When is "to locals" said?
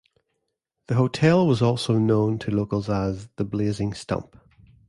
2.39-2.89